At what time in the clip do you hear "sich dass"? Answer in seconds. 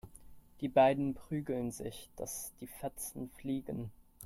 1.69-2.53